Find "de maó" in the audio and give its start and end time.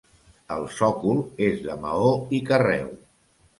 1.69-2.11